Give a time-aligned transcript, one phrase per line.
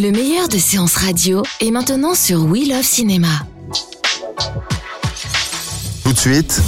[0.00, 3.28] Le meilleur de séances radio est maintenant sur We Love Cinéma.
[6.04, 6.62] Tout de suite,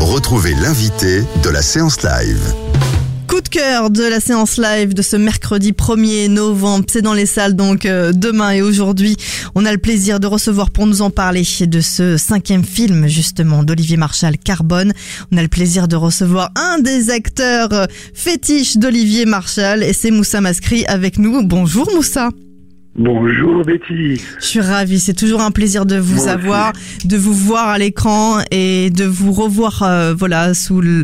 [0.00, 2.54] retrouvez l'invité de la séance live.
[3.28, 6.86] Coup de cœur de la séance live de ce mercredi 1er novembre.
[6.90, 9.18] C'est dans les salles donc euh, demain et aujourd'hui.
[9.54, 13.64] On a le plaisir de recevoir pour nous en parler de ce cinquième film justement
[13.64, 14.94] d'Olivier Marchal, Carbone.
[15.30, 17.84] On a le plaisir de recevoir un des acteurs euh,
[18.14, 21.42] fétiches d'Olivier Marchal et c'est Moussa Maskri avec nous.
[21.42, 22.30] Bonjour Moussa.
[22.94, 24.20] Bonjour Betty.
[24.38, 26.30] Je suis ravie, c'est toujours un plaisir de vous Moi aussi.
[26.30, 26.72] avoir,
[27.06, 31.02] de vous voir à l'écran et de vous revoir euh, voilà sous le,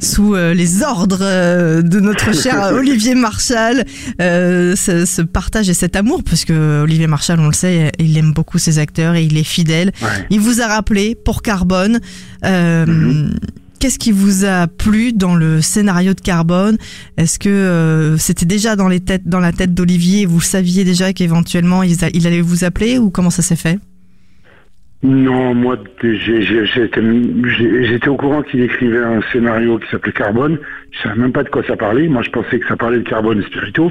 [0.00, 3.86] sous euh, les ordres euh, de notre cher Olivier Marchal.
[4.20, 8.18] Euh, ce, ce partage et cet amour parce que Olivier Marchal, on le sait, il
[8.18, 9.92] aime beaucoup ses acteurs et il est fidèle.
[10.02, 10.26] Ouais.
[10.28, 12.00] Il vous a rappelé pour Carbone.
[12.44, 13.34] Euh, Mhm.
[13.80, 16.76] Qu'est-ce qui vous a plu dans le scénario de Carbone?
[17.16, 21.14] Est-ce que euh, c'était déjà dans les têtes, dans la tête d'Olivier Vous saviez déjà
[21.14, 21.96] qu'éventuellement il,
[22.26, 23.78] allait vous appeler ou comment ça s'est fait?
[25.02, 30.58] Non, moi, j'étais au courant qu'il écrivait un scénario qui s'appelait Carbone.
[30.90, 32.06] Je savais même pas de quoi ça parlait.
[32.06, 33.90] Moi, je pensais que ça parlait de carbone et spirito.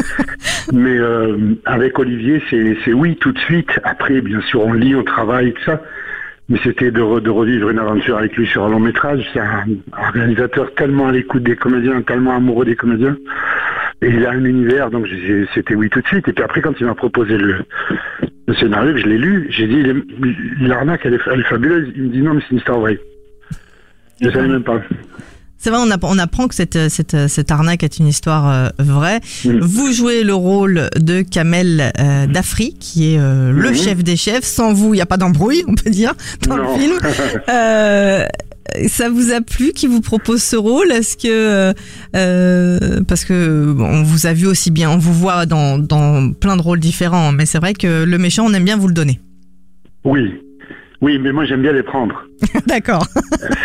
[0.72, 3.68] Mais euh, avec Olivier, c'est c'est oui tout de suite.
[3.84, 5.82] Après, bien sûr, on lit, on travaille, tout ça.
[6.50, 9.24] Mais c'était de, re- de revivre une aventure avec lui sur un long métrage.
[9.32, 9.64] C'est un,
[10.12, 13.16] réalisateur tellement à l'écoute des comédiens, tellement amoureux des comédiens.
[14.02, 15.06] Et il a un univers, donc
[15.54, 16.26] c'était oui tout de suite.
[16.26, 17.64] Et puis après, quand il m'a proposé le,
[18.58, 19.84] scénario, je l'ai lu, j'ai dit,
[20.60, 21.92] l'arnaque, elle est, elle est fabuleuse.
[21.94, 22.98] Il me dit, non, mais c'est une histoire vraie.
[24.20, 24.80] Je savais même pas.
[25.62, 28.68] C'est vrai, on, app- on apprend que cette, cette, cette arnaque est une histoire euh,
[28.78, 29.20] vraie.
[29.60, 33.74] Vous jouez le rôle de Kamel euh, Dafri, qui est euh, le Mhm.
[33.76, 34.44] chef des chefs.
[34.44, 36.14] Sans vous, il n'y a pas d'embrouille, on peut dire,
[36.48, 36.74] dans Non.
[36.74, 36.98] le film.
[37.50, 38.24] Euh,
[38.88, 40.92] ça vous a plu qui vous propose ce rôle?
[40.92, 41.74] Est-ce que
[42.16, 46.32] euh, parce que bon, on vous a vu aussi bien, on vous voit dans, dans
[46.32, 48.94] plein de rôles différents, mais c'est vrai que le méchant, on aime bien vous le
[48.94, 49.20] donner.
[50.04, 50.20] Oui.
[51.00, 52.26] Oui, mais moi, j'aime bien les prendre.
[52.66, 53.04] D'accord.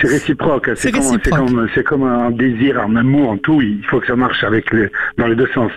[0.02, 0.72] C'est réciproque.
[0.76, 3.62] C'est comme, comme, un désir, un amour, en tout.
[3.62, 5.72] Il faut que ça marche avec les, dans les deux sens.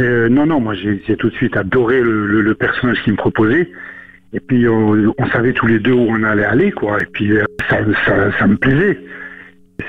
[0.00, 3.18] Euh, non, non, moi j'ai tout de suite adoré le, le, le personnage qu'il me
[3.18, 3.70] proposait.
[4.32, 6.98] Et puis on, on savait tous les deux où on allait aller, quoi.
[7.00, 8.98] Et puis euh, ça, ça, ça me plaisait.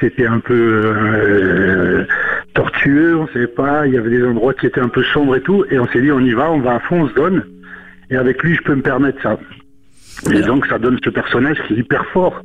[0.02, 2.06] C'était un peu euh,
[2.54, 3.88] tortueux, on savait pas.
[3.88, 5.64] Il y avait des endroits qui étaient un peu sombres et tout.
[5.70, 7.44] Et on s'est dit, on y va, on va à fond, on se donne.
[8.10, 9.40] Et avec lui, je peux me permettre ça.
[10.32, 12.42] Et donc ça donne ce personnage qui est hyper fort,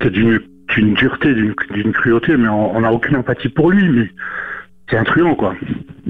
[0.00, 0.40] qui est d'une
[0.74, 4.10] d'une dureté, d'une d'une cruauté, mais on n'a aucune empathie pour lui, mais
[4.88, 5.54] c'est un truand, quoi.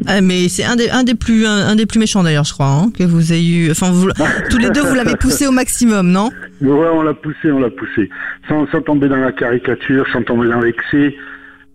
[0.06, 2.52] Ah, mais c'est un des, un des plus un, un des plus méchants d'ailleurs, je
[2.52, 3.70] crois, hein, que vous ayez eu.
[3.70, 4.08] Enfin, vous,
[4.50, 6.30] tous les deux, vous l'avez poussé au maximum, non?
[6.60, 8.08] Ouais, on l'a poussé, on l'a poussé.
[8.48, 11.14] Sans, sans tomber dans la caricature, sans tomber dans l'excès.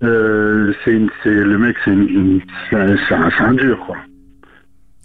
[0.03, 2.39] Euh, c'est une- c'est le mec, c'est un,
[3.09, 3.95] c'est un- c'est un dur, quoi.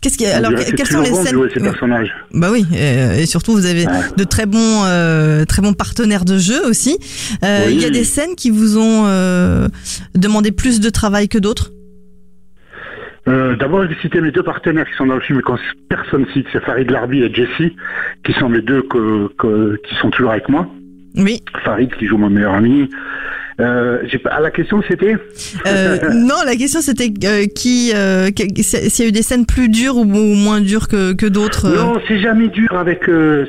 [0.02, 2.12] Qu'est-ce qui, alors, quelles sont les scènes ces personnages.
[2.34, 3.92] Bah oui, euh, et surtout vous avez Ouais.
[4.16, 6.98] de très bons, euh, très bons partenaires de jeu aussi.
[7.44, 7.74] Euh, Oui.
[7.76, 9.68] Il y a des scènes qui vous ont euh,
[10.16, 11.70] demandé plus de travail que d'autres?
[13.26, 15.40] D'abord, je vais citer mes deux partenaires qui sont dans le film
[15.88, 17.70] personne cite, c'est Farid Larbi et Jesse,
[18.24, 20.66] qui sont mes deux que, que- qui sont toujours avec moi.
[21.16, 21.40] Oui.
[21.64, 22.90] Farid qui joue mon meilleur ami.
[23.60, 23.98] Euh,
[24.30, 25.16] ah, la question c'était
[25.66, 29.96] Euh, non, la question c'était euh, qui, s'il y a eu des scènes plus dures
[29.96, 31.68] ou, ou moins dures que, que d'autres.
[31.68, 33.02] Non, c'est jamais dur avec,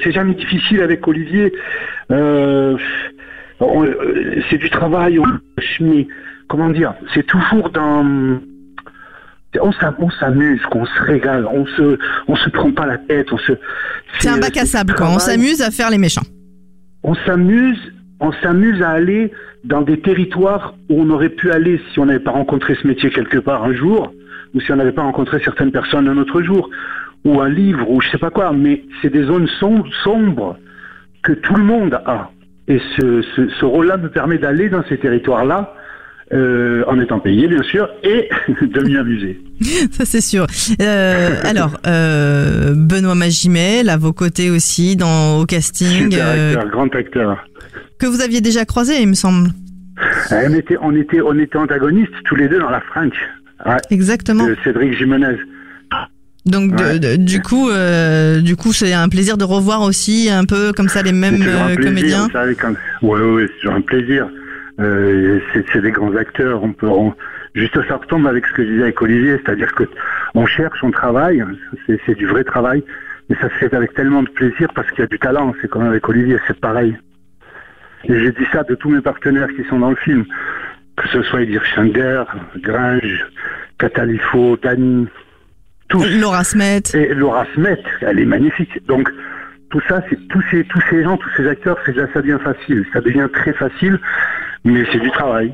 [0.04, 1.54] c'est jamais difficile avec Olivier.
[3.60, 3.86] On-
[4.50, 5.26] c'est du travail, on,
[5.80, 6.08] mais
[6.50, 8.04] comment dire, c'est toujours dans,
[9.62, 11.98] on s'am- on s'amuse, qu'on se régale, on se,
[12.28, 13.54] on se prend pas la tête, on se.
[14.20, 15.10] C'est un bac à sable, quoi.
[15.12, 16.26] On s'amuse à faire les méchants.
[17.04, 17.80] on s'amuse,
[18.24, 19.32] on s'amuse à aller
[19.66, 23.10] dans des territoires où on aurait pu aller si on n'avait pas rencontré ce métier
[23.10, 24.14] quelque part un jour,
[24.54, 26.70] ou si on n'avait pas rencontré certaines personnes un autre jour,
[27.26, 28.52] ou un livre, ou je sais pas quoi.
[28.54, 30.58] Mais c'est des zones som- sombres
[31.22, 32.32] que tout le monde a.
[32.70, 35.74] Et ce rôle-là me permet d'aller dans ces territoires-là,
[36.32, 38.30] euh, en étant payé bien sûr, et
[38.62, 39.40] de m'y amuser.
[39.92, 40.48] Ça c'est sûr.
[40.82, 46.96] Euh, alors, euh, Benoît Magimel, à vos côtés aussi, dans au casting, Super acteur, grand
[46.96, 47.46] acteur.
[48.00, 49.50] que vous aviez déjà croisé, il me semble.
[50.32, 53.14] On était, on était, on était antagonistes tous les deux dans la French.
[53.66, 54.46] Ouais, Exactement.
[54.48, 55.38] de Cédric Jimenez.
[56.46, 57.00] Donc de- Ouais.
[57.00, 60.90] de- du coup, euh, du coup, c'est un plaisir de revoir aussi un peu comme
[60.90, 62.28] ça les mêmes euh, plaisir, comédiens.
[63.02, 64.28] ouais, ouais, c'est toujours un plaisir.
[64.80, 65.40] Euh,
[65.72, 66.64] c'est des grands acteurs.
[66.64, 67.14] On peut, on-
[67.56, 69.84] Juste ça retombe avec ce que je disais avec Olivier, c'est-à-dire que
[70.34, 71.44] on cherche, on travaille,
[71.86, 72.84] c'est du vrai travail,
[73.30, 75.54] mais ça se fait avec tellement de plaisir parce qu'il y a du talent.
[75.62, 76.98] C'est comme avec Olivier, c'est pareil.
[78.06, 80.26] Et j'ai dit ça de tous mes partenaires qui sont dans le film,
[80.98, 82.24] que ce soit Edir Schander,
[82.58, 83.24] Gringe,
[83.78, 85.08] Catalifo, Dany,
[85.90, 86.04] Tous.
[86.20, 86.82] Laura Smet.
[86.96, 88.84] Et Laura Smet, elle est magnifique.
[88.88, 89.10] Donc,
[89.70, 92.84] tout ça, c'est tous ces, tous ces gens, tous ces acteurs, c'est ça devient facile.
[92.94, 94.00] Ça devient très facile,
[94.64, 95.54] mais c'est du travail.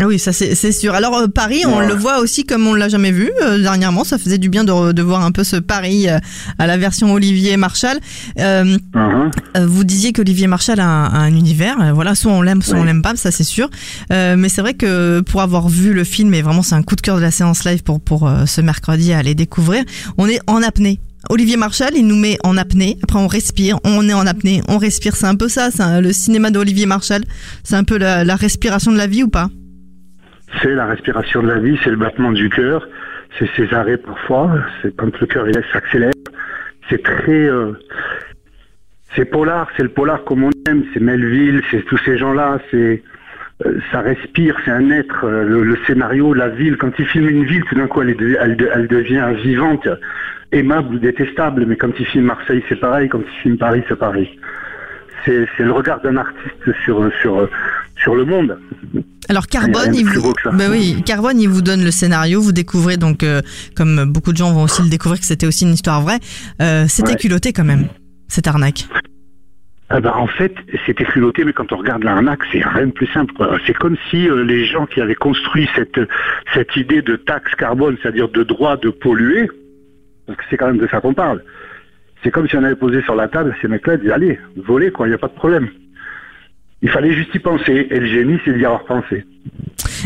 [0.00, 0.94] Ah oui, ça c'est sûr.
[0.94, 1.86] Alors euh, Paris, on Ouais.
[1.86, 4.04] le voit aussi comme on l'a jamais vu euh, dernièrement.
[4.04, 6.18] Ça faisait du bien de, de voir un peu ce Paris euh,
[6.58, 7.98] à la version Olivier Marchal.
[8.38, 11.94] Euh, Hein, euh, vous disiez qu'Olivier Marchal a un, a un univers.
[11.94, 13.68] voilà, soit on l'aime, soit on l'aime pas, ça c'est sûr.
[14.12, 16.96] Euh, mais c'est vrai que pour avoir vu le film, et vraiment c'est un coup
[16.96, 19.84] de cœur de la séance live pour pour euh, ce mercredi à aller découvrir,
[20.16, 21.00] on est en apnée.
[21.30, 22.98] Olivier Marchal, il nous met en apnée.
[23.02, 25.14] Après, on respire, on est en apnée, on respire.
[25.14, 25.68] C'est un peu ça,
[26.00, 27.22] le cinéma d'Olivier Marchal.
[27.62, 29.48] C'est un peu la, respiration de la vie ou pas?
[30.60, 32.86] C'est la respiration de la vie, c'est le battement du cœur,
[33.38, 34.52] c'est ses arrêts parfois,
[34.82, 36.12] c'est quand le cœur s'accélère.
[36.90, 37.72] C'est très, euh,
[39.14, 43.02] c'est polar, c'est le polar comme on aime, c'est Melville, c'est tous ces gens-là, c'est,
[43.90, 45.24] ça respire, c'est un être.
[45.24, 48.10] euh, le, le scénario, la ville, quand il filme une ville, tout d'un coup elle,
[48.10, 49.88] est elle, de- elle devient vivante,
[50.52, 51.66] aimable ou détestable.
[51.66, 53.08] Mais quand il filme Marseille, c'est pareil.
[53.08, 54.28] Quand il filme Paris, c'est pareil.
[55.24, 57.48] C'est, le regard d'un artiste sur sur
[57.96, 58.58] sur le monde.
[59.28, 62.40] Alors Carbone, il vous, bah oui, Carbone, il vous donne le scénario.
[62.40, 63.40] Vous découvrez donc, euh,
[63.76, 66.18] comme beaucoup de gens vont aussi le découvrir, que c'était aussi une histoire vraie.
[66.60, 67.16] Euh, c'était Ouais.
[67.16, 67.86] culotté quand même
[68.26, 68.86] cette arnaque.
[69.94, 70.54] Ah bah, en fait,
[70.86, 73.34] c'était culotté, mais quand on regarde l'arnaque, c'est rien de plus simple.
[73.66, 76.00] C'est comme si euh, les gens qui avaient construit cette,
[76.54, 79.50] cette idée de taxe carbone, c'est-à-dire de droit de polluer,
[80.26, 81.44] parce que c'est quand même de ça qu'on parle,
[82.22, 85.06] c'est comme si on avait posé sur la table, ces mecs-là disaient, allez, volez, quoi,
[85.06, 85.68] il n'y a pas de problème.
[86.80, 89.26] Il fallait juste y penser, et le génie, c'est d'y avoir pensé.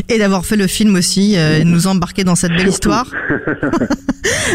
[0.09, 3.11] Et d'avoir fait le film aussi, euh, et nous embarquer dans cette belle histoire.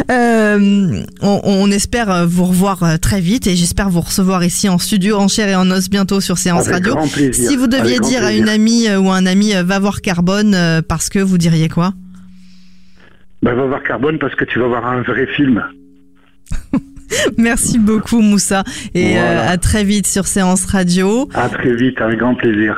[0.09, 4.77] Euh, on, on espère vous revoir euh, très vite et j'espère vous recevoir ici en
[4.77, 6.97] studio, en chair et en os bientôt sur Séance Avec Radio.
[7.31, 11.09] Si vous deviez Avec dire à une amie ou un ami va voir Carbone parce
[11.09, 11.93] que vous diriez quoi?
[13.43, 15.63] Ben, va voir Carbone parce que tu vas voir un vrai film.
[17.37, 19.41] Merci beaucoup Moussa et Voilà.
[19.49, 21.29] euh, à très vite sur Séance Radio.
[21.33, 22.77] À très vite, avec grand plaisir.